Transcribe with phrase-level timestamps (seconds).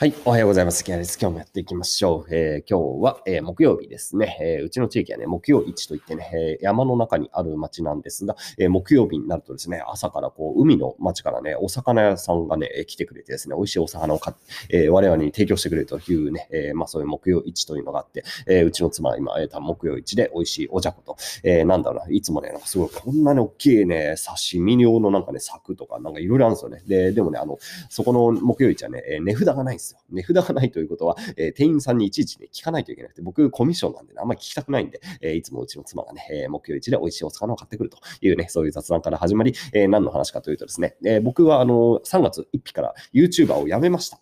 [0.00, 0.82] はい、おはようございます。
[0.82, 1.18] キャです。
[1.20, 2.34] 今日もやっていきましょう。
[2.34, 26.82] えー、今日は、えー、木曜日ですね、えー、うちの地域はね、木曜市といってね、え山の中にある町なんですが、え木曜日になるとですね、朝からこう、海の町からね、お魚屋さんがね、来てくれてですね、美味しいお魚を買って、え我々に提供してくれるというね、えまあそういう木曜市というのがあって、えうちの妻は今、えー、木曜市で美味しいおじゃこと、えなんだろうな、いつもね、なんかすごいこんなに大きいね、刺身用のなんかね、柵とか、なんかいろいろあるんですよね。
[26.86, 27.58] で、でもね、あの、
[27.90, 30.00] そこの木曜市はね、値札がないんですよ。
[30.10, 44.20] 値札がないということは、えー、店員さんにいちいちね、聞かないといけなくて、僕、コミッションなんでね、あんまり聞きたくないんで、えー、いつもうちの妻がね、えー、目標1で美味しいお魚を買ってくるというね、そういう雑談から始まり、えー、何の話かというとですね、えー、僕はあの、3月1日から YouTuber を辞めました。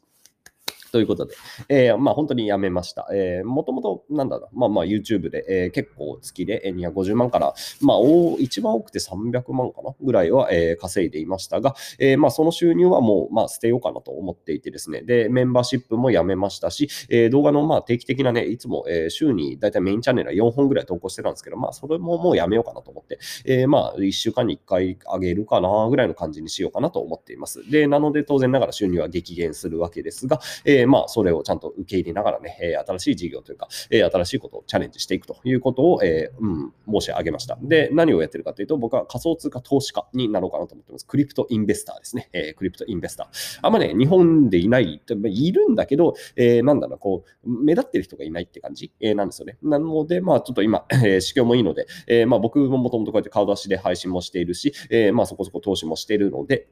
[0.90, 1.34] ということで、
[1.68, 3.08] えー、まあ本当にやめました。
[3.12, 7.98] えー、もともと、なんだろう、まあまあ YouTube で、えー、結構月で250万から、まあ
[8.38, 9.94] 一番多くて300万かな？
[10.00, 27.68] ぐらいは、えー、稼いでいましたが、えー、まあその収入はもう、まあ捨てようかなと思っていてですね、で、メンバーシップもやめましたし、えー、動画のまあ定期的なね、いつも、えー、週にだいたいメインチャンネルは4本ぐらい投稿してたんですけど、まあそれももうやめようかなと思って、えー、まあ1週間に1回あげるかなぐらいの感じにしようかなと思っています。
[27.70, 37.58] で、なので当然ながら収入は激減するわけですが、えー、まあそれをちゃんと受け入れながらね、え新しい事業というか、え新しいことをチャレンジしていくということを、えうん、申し上げました。
[37.60, 41.06] で、何をやってるかというと、僕は仮想通貨投資家になろうかなと思ってます。
[41.06, 42.28] クリプトインベスターですね。
[42.32, 43.58] えクリプトインベスター。
[43.62, 49.58] あんまね、日本でいない、いるんだけど、えー、なんだろう、こう、目立ってる人がいないって感じ、え、なんですよね。
[49.62, 56.68] なので、まあ、ちょっと今、え、市況もいいので、え、まあ、僕ももともとこうやって顔出しで配信もしているし、え、まあ、そこそこ投資もしているので、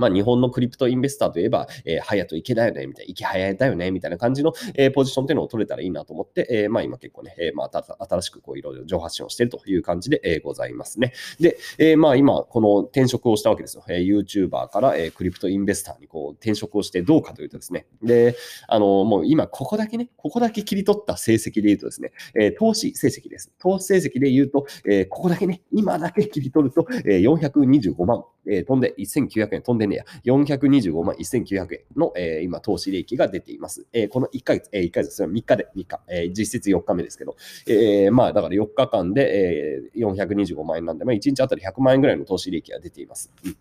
[0.00, 11.12] まあ、日本のクリプトインベスターといえば、えー、隼人池だよね、みたいな、池早だよね、みたいな感じの、えー、ポジションっていうのを取れたらいいなと思って、えー、まあ、今結構ね、えー、まあ、新しくこういろいろ情報発信をしているという感じで、えー、ございますね。
[11.38, 13.84] で、えー、まあ、今、この転職をしたわけですよ。
[13.88, 18.36] えー、YouTuber から、えー、クリプトインベスターにこう転職をしてどうかというとですね、で、
[18.68, 23.52] あの、もう今、ここだけね、ここだけ切り取った成績で言うとですね、えー、投資成績です。
[23.58, 33.86] 投資成績で言うと、えー、ここだけね、今だけ切り取ると、えー、425万、えー、飛んで1900円飛んでねや、425万1900円の、えー、今、投資利益が出ています。
[33.92, 37.36] えー、この1ヶ月、えー、1ヶ月、それは3日で3日、えー、実質4日目ですけど、
[37.66, 43.30] えー、まあ、だから4日間で、えー、425万円なんで、まあ、1日あたり100万円ぐらいの投資利益が出ています。
[43.44, 43.56] うん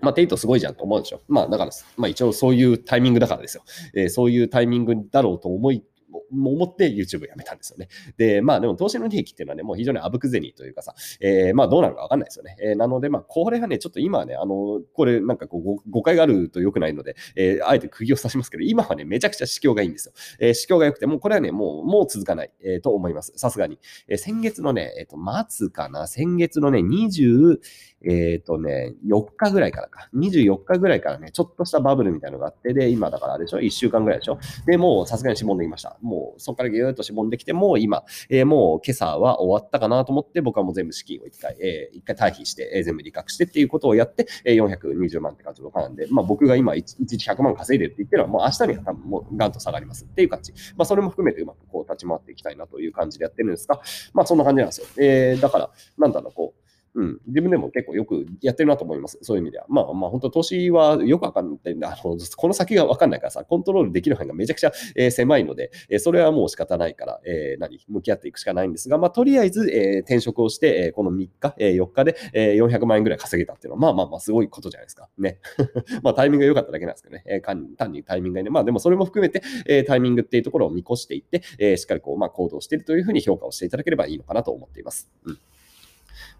[0.00, 1.22] まあ、テイトすごいじゃんと思うでしょ。
[1.26, 3.62] まあ、だから、まあ、一応そういうタイミングだからですよ。
[3.94, 5.82] えー、そういうタイミングだろうと思い
[6.32, 7.88] 思って YouTube やめたんですよね。
[8.16, 12.56] で、まあでも投資の利益っていうのはね、もう非常にあぶく銭というかさ、えー、まあどうなるかわかんないですよね。
[12.62, 20.14] えー、なので、まあこれがね、ちょっと今はね、あの、これなんかこう誤解があると良くないので、えー、あえて釘を刺しますけど、今はね、めちゃくちゃ市況がいいんですよ。
[20.40, 23.32] えー、市況が良くて、もうこれはね、もう、もう続かない、えー、と思います。
[23.36, 23.78] さすがに。
[24.08, 25.16] えー、先月のね、えっ、ー、と、
[25.48, 27.58] 末かな、先月のね、20、
[28.04, 34.38] えっ、ー、とね、4日ぐらいからか、24日ぐらいからね、ちょっとしたバブルみたいなのがあって、で、今だからあれでしょ、1週間ぐらいでしょ？
[34.66, 35.98] で、もうさすがにしぼんできました。
[36.06, 50.52] もうそこからぎゅーっとしぼんできて、もう今、えー、もう今朝は終わったかなと思って、僕はもう全部資金を一回、えー、一回退避して、えー、全部利確してっていうことをやって、えー、420万って感じのなんで、まあ僕が今1日100万稼いでるって言ってるのは、もう明日には多分もうガンと下がりますっていう感じ。
[50.76, 53.80] まあそれも含めてうまくこう立ち回っていきたいなという感じでやってるんですが、
[54.14, 54.86] まあそんな感じなんですよ。
[54.98, 56.65] えー、だから、なんだろう、こう、
[56.96, 59.18] うん、自分でも結構よくやってるなと思います。
[59.20, 59.66] そういう意味では。
[59.68, 75.10] まあまあ本当投資はよくわかんないんで、あの、この先がわかんないからさ、コントロールできる範囲がめちゃくちゃ、えー、狭いので、えー、それはもう仕方ないから、えー、何、向き合っていくしかないんですが、まあとりあえず、えー、転職をして、えー、この3日、えー、4日で、えー、400万円ぐらい稼げたっていうのは、まあまあまあすごいことじゃないですか。
[75.18, 75.38] ね。
[76.02, 77.24] まあタイミングが良かっただけなんですけどね。
[77.26, 78.48] えー、単にタイミングがね。
[78.48, 85.10] まあでもそれも含めて、えー、タイミングっていうところを見越していって、えー、しっかりこう、まあ行動しているというふうに評価をしていただければいいのかなと思っています。
[85.26, 85.38] うん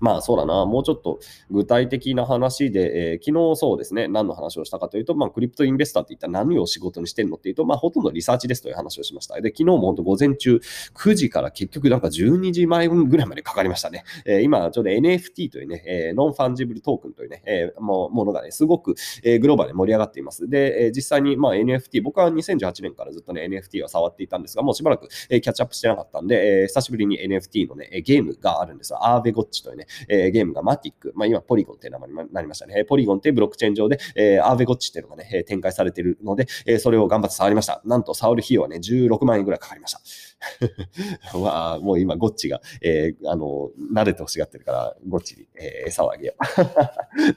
[0.01, 1.21] まあそうだな、もうちょっと
[1.51, 9.41] 具体的な話で、えー、昨日そうですね、何の話をしたかというと、まあ、 crypto investor って一体何を仕事にしてるのっていうと、まあ、ほとんどリサーチですという話をしました。
[9.41, 10.61] で、昨日も本当午前中
[10.95, 14.05] 9時から結局なんか12時前ぐらいまでかかりましたね。
[14.25, 20.49] えー、今、ちょうど NFT というね、えー、 non-fungible token というね、えー、もものがね、すごく、えー、グローバルで盛り上がっています。
[20.49, 28.99] で、えー、実際に、まあ、NFT、僕は2018年からずっとね、NFT は触っていたんですが、もうしばらく、えー、キャッチアップしてなかったんで、えー、久しぶりに NFT のね、ゲームがあるんですよ。
[29.07, 32.85] Aavegotchi というね、えー、ゲームが Matic、まあ、今 Polygon っていう名前になりましたね。
[32.85, 37.83] Polygon っていうブロックチェーン上で、えー、 Aavegotchi っていうのがね、展開されているので、えー、それを頑張って触りました。
[37.85, 40.01] なんと触る費用はね、16万円ぐらいかかりました。
[41.35, 46.35] まあ、もう今、ゴッチが、えー、あの、慣れて欲しがってるから、ゴッチに、えー、餌をあげよ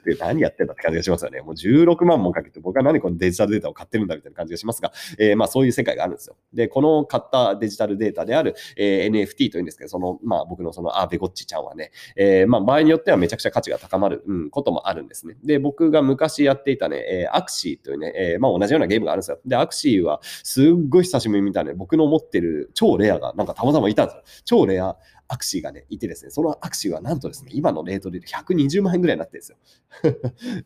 [0.04, 0.06] う。
[0.10, 1.42] で、何やってんだって感じがしますよね。
[1.42, 6.36] もう16万もかけて、僕は何このデジタルデータを買ってるんだみたいな感じがしますが、えー、まあ、そういう世界があるんですよ。
[6.54, 15.38] で、この買ったデジタルデータである、えー、NFT というんですけど、その、まあ、僕のそのアーベゴッチちゃんはね、えー、まあ、場合によってはめちゃくちゃ価値が高まる、うん、こともあるんですね。
[15.44, 19.40] で、僕が昔やっていたね、えー、アクシーというね、えー、まあ、同じようなゲームがあるんですよ。
[19.46, 24.24] で、アクシーは、すっごい久しぶりに見たね、僕の持ってる超超レアが、なんかたまたまいたんですよ。
[24.46, 24.98] 超レア
[25.32, 29.58] Axie がね、いてですね、その Axie はなんとですね、今のレートで120万円ぐらいになってるんですよ。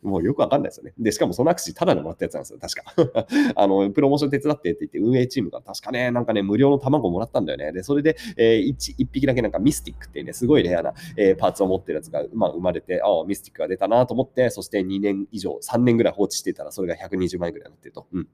[0.02, 0.94] もうよくわかんないですよね。
[0.98, 3.26] で、しかもその Axie ただでもらったやつなんですよ、確か。
[3.56, 7.72] あの、プロモーション手伝ってって言って、運営チームが確かね、なんかね、無料の卵もらったんだよね。
[7.72, 18.06] で、それで、えー、1, 1匹だけなんか mystic っていうね、すごいレアな、えー、パーツを持ってるやつが、まあ、生まれて、ああ、 mystic が出たなと思って、そして2年以上、3年ぐらい放置してたら、それが120万円ぐらいになってると。
[18.12, 18.28] うん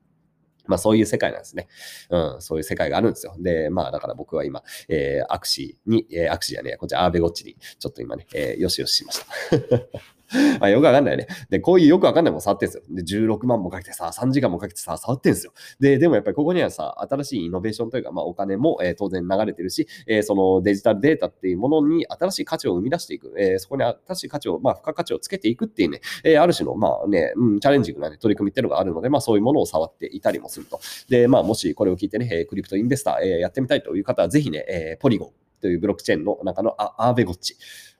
[0.66, 1.68] まあそういう世界なんですね。
[2.10, 3.34] うん、そういう世界があるんですよ。
[3.38, 10.19] で、まあだから僕は今、えー、アクシーに、えー、アクシーじゃねえ、こっちアーベゴッチに、ちょっと今ね、えー、よしよししました。
[10.60, 11.26] まあよくわかんないね。
[11.48, 12.82] で、こういうよくわかんないもん触ってんすよ。
[12.90, 15.52] で、16万もかけてさ、3時間もかけてさ、触ってんすよ。
[15.80, 30.80] で、でもやっぱりここにはさ、新しいイノベーションというか、まあお金も、えー、当然流れてるし、えー、そのデジタルデータっていうものに新しい価値を生み出していく、えー、そこに新しい価値を、まあ付加価値をつけていくっていうね、えー、ある種の、まあね、うん、チャレンジングな、ね、取り組みっていうのがあるので、まあそういうものを触っていたりもすると。
[31.08, 35.30] で、まあもしこれを聞いてね、え、クリプトインベスター、え、やってみたいという方は、ぜひね、え、ポリゴン
[35.60, 37.56] というブロックチェーンの中のアーベゴッチ、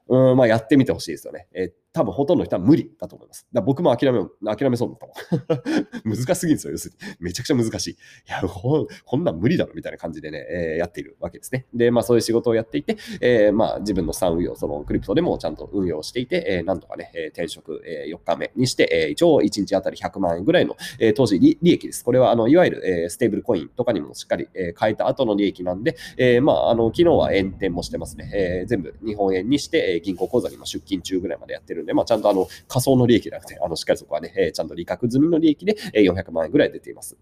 [0.08, 1.48] うん、まあやってみてほしいですよね。
[1.52, 3.46] えー多分ほとんどの人は無理だと思います。
[3.52, 6.14] だ僕も諦め、諦めそうだったもん。
[6.16, 7.16] 難しすぎんですよ、要するに。
[7.18, 7.90] めちゃくちゃ難しい。
[7.90, 7.96] い
[8.28, 11.66] や、こんなん無理だろ、みたいな感じでね、えー、やっているわけですね。
[11.74, 22.04] で、まあそういう仕事をやっていて、えー、まあ自分の産運用、そのクリプトでもちゃんと運用していて、えー、なんとかね、え転職、え4日目にして、え一応1日あたり100万円ぐらいの、え当時利益です。
[22.04, 28.30] これは、あの、いわゆる、えステーブルコインとかにもしっかり、え変えた後の利益なんで、えまあ、あの、昨日は円転もしてますね。
[28.32, 37.16] え全部日本円にして、え銀行口座にも出金中ぐらいまでやってるんで、まあちゃんとあの、仮想の利益じゃなくて、あの、しっかりそこはね、えちゃんと利確済みの利益で、え400万円ぐらい出ています。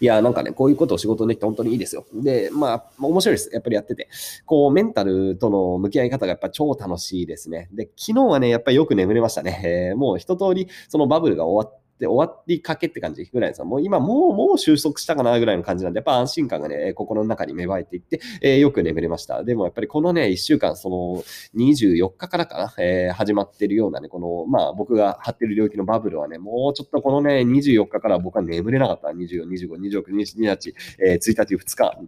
[0.00, 2.04] いや、なんかね、こういうことを仕事にできて本当にいいですよ。
[2.12, 3.50] で、まあ、面白いです。
[3.52, 4.08] やっぱりやってて。
[4.46, 7.68] こう、メンタルとの向き合い方がやっぱ超楽しいですね。
[7.72, 9.90] で、昨日はね、やっぱりよく眠れましたね。
[9.90, 19.44] えー、もう一通り、そのバブルが終わって、で終わりかけって感じぐらいですもう今もう、もう収束したかなぐらいの感じなんで、やっぱ安心感がね、心の中に芽生えていって、えー、よく眠れました。
[19.44, 21.24] でもやっぱりこのね、1週間、その
[21.56, 29.08] 24日からかな、えー、始まってるようなね、この、まあ僕が張ってる領域のバブルはね、もうちょっとこのね、24日から僕は眠れなかった。
[29.08, 31.98] 24、25、26、27、えー、1日、2日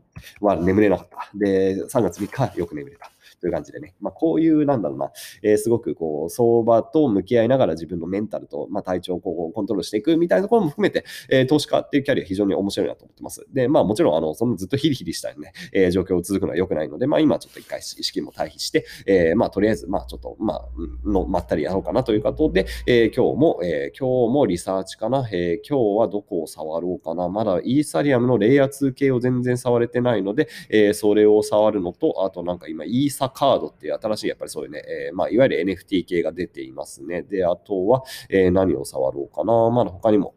[0.41, 1.31] は眠れなかった。
[1.35, 3.11] で、3月3日よく眠れた。
[3.41, 5.11] という感じでね、まあ、こういう、なんだろうな、
[5.43, 13.47] えー、すごくこう、相場と向き合いながら自分のメンタルと、まあ、体調をこうコントロールしていくみたいなところも含めて、えー、投資家っていうキャリア非常に面白いなと思ってます。
[13.53, 37.23] で、まあもちろん、あの、そのずっとヒリヒリしたね、えー、状況を続くのは良くないので、まあ今ちょっと一回意識も退避して、えー、まあとりあえず、まあちょっと、まあ、の、まったりやろうかなということで、えー、今日も、えー、今日もリサーチかな、えー、今日はどこを触ろうかな、まだイーサリアムのレイヤー2系を全然触れてないので、えー、それを触るのと、あとなんか今、イーサカードっていう新しいやっぱりそういうね、えー、まあ、いわゆる NFT 系が出ていますね。
[37.23, 39.71] で、あとは、えー、何を触ろうかな。
[39.71, 40.35] まだ他にも、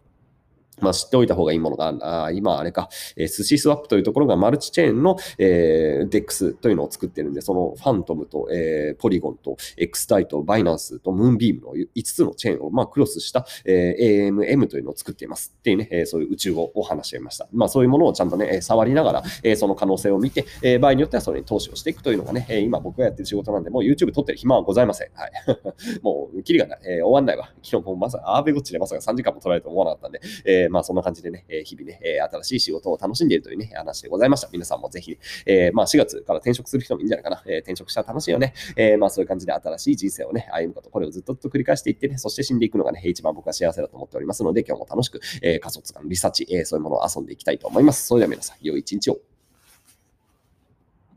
[0.82, 17.48] まあ、知っておいた方がいいものが、あ今あれか、えー、寿司スワップというところがマルチチェーンの、えー、DEX というのを作ってるんで、そのファントムと、えー、ポリゴンと X タイとバイナンスとムーンビームの5つのチェーンを、まあ、クロスした、えー、AMM というのを作っていますっていうね、えー、そういう宇宙語を話していました。
[17.52, 25.10] まあ、そういうものをちゃんとね、触りながら、えー、その可能性を見て、えー、場合によってはそれに投資をしていくというのがね、え今僕がやってる仕事なんで、もう YouTube 撮ってる暇はございません。
[25.14, 25.32] はい。
[26.02, 26.80] もう、キリがない。
[26.84, 27.52] えー、終わんないわ。
[27.64, 34.50] 昨日もまさ、アーベゴッチでまさか3時間も撮られると思わなかったんで、えー、まあ、そんな感じでね、え日々ね、え新しい仕事を楽しんでいるというね、話でございました。
[34.52, 37.44] 皆さんもぜひ、えまあ4月から転職する人もいいんじゃないかな。
[37.46, 38.54] え転職したら楽しいよね。
[38.76, 48.08] えまあそういう感じで新しい人生をね、歩むこと、これをずっと繰り返していってね、そして死んでいくのがね、一番僕は幸せだと思っておりますので、今日も楽しく、え仮想通貨のリサーチ、えそういうものを遊んでいきたいと思います。
[48.08, 49.39] それでは皆さん、良い一日を。